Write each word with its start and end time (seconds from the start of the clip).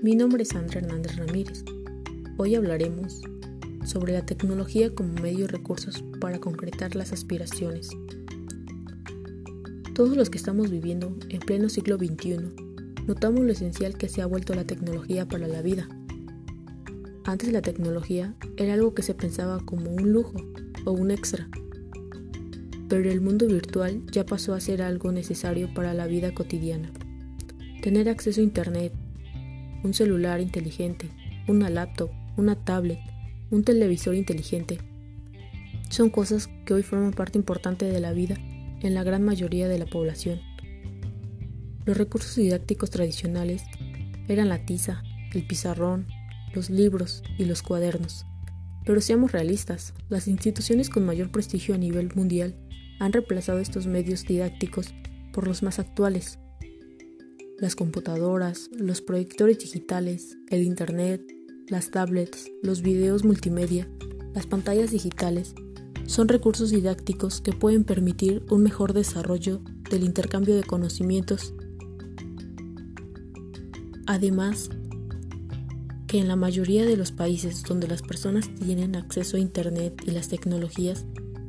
Mi 0.00 0.14
nombre 0.14 0.44
es 0.44 0.50
Sandra 0.50 0.78
Hernández 0.78 1.16
Ramírez. 1.16 1.64
Hoy 2.36 2.54
hablaremos 2.54 3.20
sobre 3.84 4.12
la 4.12 4.24
tecnología 4.24 4.94
como 4.94 5.14
medio 5.14 5.48
recursos 5.48 6.04
para 6.20 6.38
concretar 6.38 6.94
las 6.94 7.12
aspiraciones. 7.12 7.88
Todos 9.96 10.16
los 10.16 10.30
que 10.30 10.38
estamos 10.38 10.70
viviendo 10.70 11.16
en 11.30 11.40
pleno 11.40 11.68
siglo 11.68 11.96
XXI 11.96 12.36
notamos 13.08 13.40
lo 13.40 13.50
esencial 13.50 13.98
que 13.98 14.08
se 14.08 14.22
ha 14.22 14.26
vuelto 14.26 14.54
la 14.54 14.68
tecnología 14.68 15.26
para 15.26 15.48
la 15.48 15.62
vida. 15.62 15.88
Antes 17.24 17.52
la 17.52 17.62
tecnología 17.62 18.36
era 18.56 18.74
algo 18.74 18.94
que 18.94 19.02
se 19.02 19.14
pensaba 19.14 19.58
como 19.64 19.90
un 19.90 20.12
lujo 20.12 20.36
o 20.84 20.92
un 20.92 21.10
extra, 21.10 21.48
pero 22.88 23.10
el 23.10 23.20
mundo 23.20 23.48
virtual 23.48 24.06
ya 24.12 24.24
pasó 24.24 24.54
a 24.54 24.60
ser 24.60 24.80
algo 24.80 25.10
necesario 25.10 25.74
para 25.74 25.92
la 25.92 26.06
vida 26.06 26.32
cotidiana. 26.32 26.92
Tener 27.82 28.08
acceso 28.08 28.40
a 28.40 28.44
Internet, 28.44 28.92
un 29.82 29.94
celular 29.94 30.40
inteligente, 30.40 31.08
una 31.46 31.70
laptop, 31.70 32.10
una 32.36 32.54
tablet, 32.56 33.00
un 33.50 33.64
televisor 33.64 34.14
inteligente. 34.14 34.78
Son 35.88 36.10
cosas 36.10 36.48
que 36.64 36.74
hoy 36.74 36.82
forman 36.82 37.12
parte 37.12 37.38
importante 37.38 37.86
de 37.86 38.00
la 38.00 38.12
vida 38.12 38.36
en 38.80 38.94
la 38.94 39.02
gran 39.02 39.22
mayoría 39.22 39.68
de 39.68 39.78
la 39.78 39.86
población. 39.86 40.40
Los 41.84 41.96
recursos 41.96 42.36
didácticos 42.36 42.90
tradicionales 42.90 43.62
eran 44.28 44.48
la 44.48 44.64
tiza, 44.64 45.02
el 45.32 45.46
pizarrón, 45.46 46.06
los 46.54 46.70
libros 46.70 47.22
y 47.38 47.46
los 47.46 47.62
cuadernos. 47.62 48.26
Pero 48.84 49.00
seamos 49.00 49.32
realistas, 49.32 49.94
las 50.08 50.28
instituciones 50.28 50.90
con 50.90 51.04
mayor 51.04 51.30
prestigio 51.30 51.74
a 51.74 51.78
nivel 51.78 52.14
mundial 52.14 52.54
han 53.00 53.12
reemplazado 53.12 53.58
estos 53.58 53.86
medios 53.86 54.24
didácticos 54.24 54.94
por 55.32 55.46
los 55.46 55.62
más 55.62 55.78
actuales. 55.78 56.38
Las 57.58 57.74
computadoras, 57.74 58.70
los 58.72 59.00
proyectores 59.00 59.58
digitales, 59.58 60.38
el 60.48 60.62
Internet, 60.62 61.20
las 61.66 61.90
tablets, 61.90 62.48
los 62.62 62.82
videos 62.82 63.24
multimedia, 63.24 63.88
las 64.32 64.46
pantallas 64.46 64.92
digitales, 64.92 65.56
son 66.06 66.28
recursos 66.28 66.70
didácticos 66.70 67.40
que 67.40 67.52
pueden 67.52 67.82
permitir 67.82 68.44
un 68.48 68.62
mejor 68.62 68.92
desarrollo 68.92 69.60
del 69.90 70.04
intercambio 70.04 70.54
de 70.54 70.62
conocimientos. 70.62 71.52
Además, 74.06 74.70
que 76.06 76.20
en 76.20 76.28
la 76.28 76.36
mayoría 76.36 76.86
de 76.86 76.96
los 76.96 77.10
países 77.10 77.64
donde 77.64 77.88
las 77.88 78.02
personas 78.02 78.54
tienen 78.54 78.94
acceso 78.94 79.36
a 79.36 79.40
Internet 79.40 80.00
y 80.06 80.12
las 80.12 80.28
tecnologías, 80.28 81.06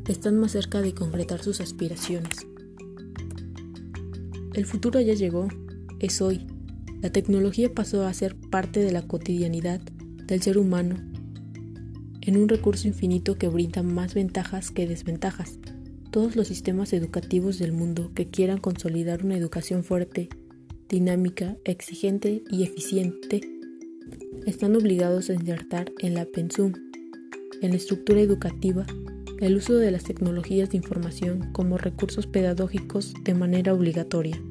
están 0.07 0.39
más 0.39 0.53
cerca 0.53 0.81
de 0.81 0.95
concretar 0.95 1.43
sus 1.43 1.61
aspiraciones. 1.61 2.47
El 4.53 4.65
futuro 4.65 4.99
ya 4.99 5.13
llegó, 5.13 5.47
es 5.99 6.21
hoy. 6.21 6.45
La 7.01 7.11
tecnología 7.11 7.73
pasó 7.73 8.05
a 8.05 8.13
ser 8.13 8.35
parte 8.35 8.81
de 8.81 8.91
la 8.91 9.01
cotidianidad 9.01 9.81
del 10.25 10.41
ser 10.41 10.57
humano 10.57 10.95
en 12.21 12.37
un 12.37 12.49
recurso 12.49 12.87
infinito 12.87 13.37
que 13.37 13.47
brinda 13.47 13.83
más 13.83 14.13
ventajas 14.13 14.71
que 14.71 14.87
desventajas. 14.87 15.57
Todos 16.11 16.35
los 16.35 16.47
sistemas 16.47 16.93
educativos 16.93 17.59
del 17.59 17.71
mundo 17.71 18.11
que 18.13 18.27
quieran 18.27 18.59
consolidar 18.59 19.23
una 19.23 19.37
educación 19.37 19.83
fuerte, 19.83 20.29
dinámica, 20.89 21.55
exigente 21.65 22.43
y 22.49 22.63
eficiente 22.63 23.41
están 24.45 24.75
obligados 24.75 25.29
a 25.29 25.33
insertar 25.33 25.91
en 25.99 26.15
la 26.15 26.25
pensum, 26.25 26.73
en 27.61 27.71
la 27.71 27.77
estructura 27.77 28.21
educativa, 28.21 28.85
el 29.39 29.55
uso 29.55 29.75
de 29.75 29.91
las 29.91 30.03
tecnologías 30.03 30.71
de 30.71 30.77
información 30.77 31.51
como 31.53 31.77
recursos 31.77 32.27
pedagógicos 32.27 33.13
de 33.23 33.33
manera 33.33 33.73
obligatoria. 33.73 34.41